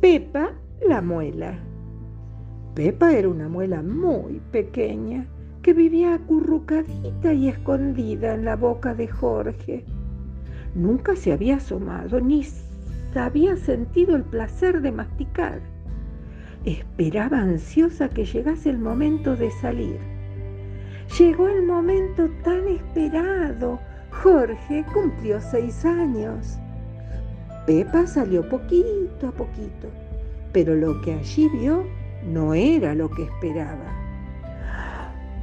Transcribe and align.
Pepa 0.00 0.52
la 0.88 1.02
muela. 1.02 1.58
Pepa 2.74 3.12
era 3.12 3.28
una 3.28 3.50
muela 3.50 3.82
muy 3.82 4.40
pequeña 4.50 5.26
que 5.60 5.74
vivía 5.74 6.14
acurrucadita 6.14 7.34
y 7.34 7.48
escondida 7.48 8.32
en 8.32 8.46
la 8.46 8.56
boca 8.56 8.94
de 8.94 9.08
Jorge. 9.08 9.84
Nunca 10.74 11.14
se 11.16 11.34
había 11.34 11.56
asomado 11.56 12.18
ni 12.18 12.46
había 13.14 13.56
sentido 13.58 14.16
el 14.16 14.22
placer 14.22 14.80
de 14.80 14.90
masticar. 14.90 15.60
Esperaba 16.64 17.40
ansiosa 17.40 18.08
que 18.08 18.24
llegase 18.24 18.70
el 18.70 18.78
momento 18.78 19.36
de 19.36 19.50
salir. 19.50 19.98
Llegó 21.18 21.46
el 21.46 21.66
momento 21.66 22.30
tan 22.42 22.66
esperado. 22.68 23.78
Jorge 24.12 24.82
cumplió 24.94 25.42
seis 25.42 25.84
años. 25.84 26.58
Pepa 27.70 28.04
salió 28.04 28.48
poquito 28.48 29.28
a 29.28 29.30
poquito, 29.30 29.86
pero 30.52 30.74
lo 30.74 31.00
que 31.02 31.12
allí 31.12 31.48
vio 31.50 31.84
no 32.26 32.52
era 32.52 32.96
lo 32.96 33.08
que 33.08 33.22
esperaba. 33.22 33.94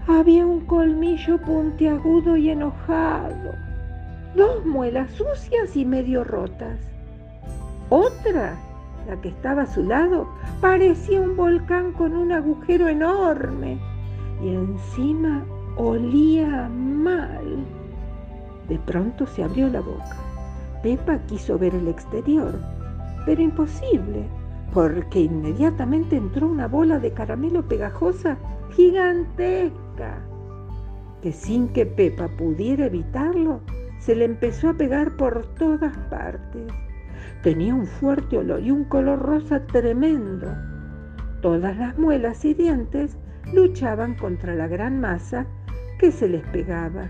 Había 0.07 0.45
un 0.45 0.65
colmillo 0.65 1.37
puntiagudo 1.37 2.35
y 2.35 2.49
enojado, 2.49 3.53
dos 4.35 4.65
muelas 4.65 5.09
sucias 5.11 5.77
y 5.77 5.85
medio 5.85 6.25
rotas. 6.25 6.77
Otra, 7.89 8.57
la 9.07 9.21
que 9.21 9.29
estaba 9.29 9.61
a 9.61 9.73
su 9.73 9.83
lado, 9.83 10.27
parecía 10.59 11.21
un 11.21 11.37
volcán 11.37 11.93
con 11.93 12.11
un 12.11 12.33
agujero 12.33 12.89
enorme 12.89 13.77
y 14.43 14.49
encima 14.49 15.45
olía 15.77 16.67
mal. 16.67 17.65
De 18.67 18.77
pronto 18.79 19.25
se 19.27 19.45
abrió 19.45 19.69
la 19.69 19.79
boca. 19.79 20.17
Pepa 20.81 21.17
quiso 21.27 21.57
ver 21.57 21.73
el 21.73 21.87
exterior, 21.87 22.53
pero 23.25 23.41
imposible, 23.41 24.27
porque 24.73 25.21
inmediatamente 25.21 26.15
entró 26.15 26.47
una 26.47 26.67
bola 26.67 26.99
de 26.99 27.11
caramelo 27.11 27.67
pegajosa 27.67 28.37
gigantesca, 28.71 30.19
que 31.21 31.31
sin 31.31 31.69
que 31.69 31.85
Pepa 31.85 32.27
pudiera 32.37 32.85
evitarlo, 32.85 33.61
se 33.99 34.15
le 34.15 34.25
empezó 34.25 34.69
a 34.69 34.73
pegar 34.73 35.17
por 35.17 35.45
todas 35.55 35.97
partes. 36.09 36.71
Tenía 37.41 37.73
un 37.73 37.87
fuerte 37.87 38.37
olor 38.37 38.61
y 38.61 38.71
un 38.71 38.83
color 38.83 39.19
rosa 39.19 39.65
tremendo. 39.65 40.47
Todas 41.41 41.75
las 41.77 41.97
muelas 41.97 42.45
y 42.45 42.53
dientes 42.53 43.17
luchaban 43.53 44.15
contra 44.15 44.53
la 44.55 44.67
gran 44.67 44.99
masa 44.99 45.47
que 45.99 46.11
se 46.11 46.27
les 46.27 46.43
pegaba, 46.49 47.09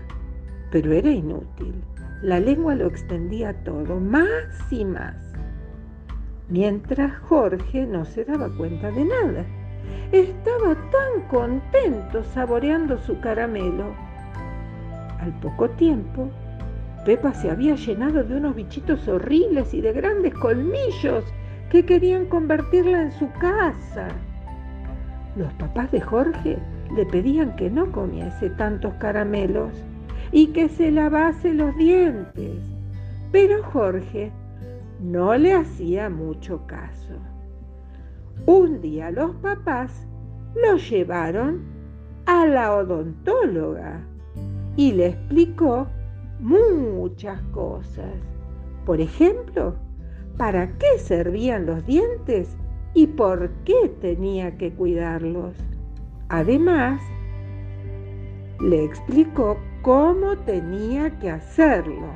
pero 0.70 0.92
era 0.92 1.10
inútil. 1.10 1.74
La 2.22 2.40
lengua 2.40 2.74
lo 2.74 2.86
extendía 2.86 3.52
todo, 3.64 4.00
más 4.00 4.72
y 4.72 4.84
más, 4.84 5.16
mientras 6.48 7.16
Jorge 7.20 7.86
no 7.86 8.04
se 8.04 8.24
daba 8.24 8.48
cuenta 8.56 8.90
de 8.90 9.04
nada. 9.04 9.44
Estaba 10.10 10.74
tan 10.74 11.28
contento 11.28 12.24
saboreando 12.24 12.98
su 12.98 13.20
caramelo. 13.20 13.94
Al 15.20 15.32
poco 15.40 15.70
tiempo, 15.70 16.28
Pepa 17.04 17.32
se 17.34 17.50
había 17.50 17.74
llenado 17.76 18.24
de 18.24 18.36
unos 18.36 18.54
bichitos 18.54 19.06
horribles 19.06 19.72
y 19.74 19.80
de 19.80 19.92
grandes 19.92 20.34
colmillos 20.34 21.24
que 21.70 21.84
querían 21.84 22.26
convertirla 22.26 23.02
en 23.02 23.12
su 23.12 23.30
casa. 23.34 24.08
Los 25.36 25.52
papás 25.54 25.92
de 25.92 26.00
Jorge 26.00 26.58
le 26.96 27.06
pedían 27.06 27.54
que 27.56 27.70
no 27.70 27.92
comiese 27.92 28.50
tantos 28.50 28.94
caramelos 28.94 29.72
y 30.32 30.48
que 30.48 30.68
se 30.68 30.90
lavase 30.90 31.54
los 31.54 31.76
dientes, 31.76 32.58
pero 33.32 33.62
Jorge 33.64 34.32
no 35.00 35.34
le 35.36 35.54
hacía 35.54 36.10
mucho 36.10 36.66
caso. 36.66 37.14
Un 38.46 38.80
día 38.80 39.10
los 39.10 39.34
papás 39.36 40.06
lo 40.54 40.76
llevaron 40.76 41.62
a 42.26 42.46
la 42.46 42.74
odontóloga 42.74 44.04
y 44.76 44.92
le 44.92 45.08
explicó 45.08 45.86
muchas 46.40 47.40
cosas. 47.52 48.14
Por 48.86 49.00
ejemplo, 49.00 49.74
para 50.36 50.68
qué 50.78 50.98
servían 50.98 51.66
los 51.66 51.84
dientes 51.84 52.56
y 52.94 53.06
por 53.06 53.50
qué 53.64 53.88
tenía 54.00 54.56
que 54.56 54.72
cuidarlos. 54.72 55.56
Además, 56.28 57.00
le 58.60 58.84
explicó 58.84 59.56
cómo 59.82 60.36
tenía 60.38 61.10
que 61.18 61.30
hacerlo. 61.30 62.06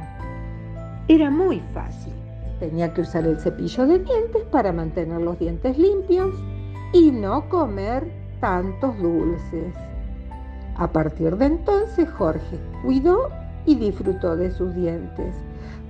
Era 1.09 1.31
muy 1.31 1.61
fácil. 1.73 2.13
Tenía 2.61 2.93
que 2.95 3.01
usar 3.01 3.25
el 3.27 3.39
cepillo 3.39 3.87
de 3.87 3.99
dientes 3.99 4.45
para 4.51 4.73
mantener 4.73 5.21
los 5.21 5.39
dientes 5.39 5.77
limpios 5.77 6.35
y 6.93 7.11
no 7.11 7.49
comer 7.49 8.11
tantos 8.41 8.97
dulces. 8.99 9.75
A 10.77 10.91
partir 10.91 11.37
de 11.37 11.47
entonces 11.47 12.09
Jorge 12.11 12.59
cuidó 12.83 13.31
y 13.67 13.77
disfrutó 13.77 14.37
de 14.37 14.51
sus 14.51 14.75
dientes. 14.75 15.35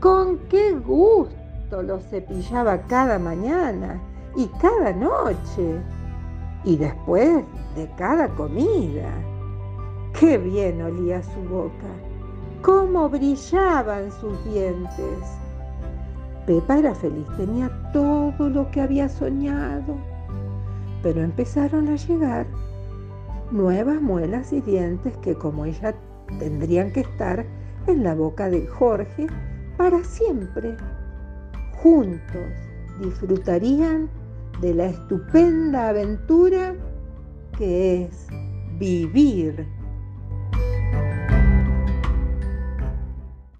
Con 0.01 0.39
qué 0.49 0.73
gusto 0.73 1.83
los 1.83 2.03
cepillaba 2.05 2.83
cada 2.83 3.19
mañana 3.19 4.01
y 4.37 4.47
cada 4.61 4.93
noche 4.93 5.81
y 6.65 6.77
después 6.77 7.45
de 7.77 7.91
cada 7.97 8.29
comida. 8.29 9.11
Qué 10.19 10.39
bien 10.39 10.81
olía 10.83 11.23
su 11.23 11.41
boca, 11.49 11.89
cómo 12.61 13.09
brillaban 13.09 14.11
sus 14.13 14.45
dientes. 14.45 15.19
Pepa 16.47 16.79
era 16.79 16.95
feliz, 16.95 17.27
tenía 17.37 17.71
todo 17.93 18.49
lo 18.49 18.71
que 18.71 18.81
había 18.81 19.09
soñado, 19.09 19.97
pero 21.03 21.23
empezaron 21.23 21.89
a 21.89 21.97
llegar 21.97 22.47
nuevas 23.51 24.01
muelas 24.01 24.53
y 24.53 24.61
dientes 24.61 25.17
que 25.19 25.35
como 25.35 25.65
ella 25.65 25.95
tendrían 26.39 26.93
que 26.93 27.01
estar 27.01 27.45
en 27.87 28.05
la 28.05 28.15
boca 28.15 28.49
de 28.49 28.67
Jorge 28.67 29.27
para 29.77 30.03
siempre. 30.05 30.77
Juntos 31.83 32.53
disfrutarían 33.01 34.09
de 34.61 34.75
la 34.75 34.87
estupenda 34.87 35.89
aventura 35.89 36.75
que 37.57 38.05
es 38.05 38.29
vivir 38.79 39.67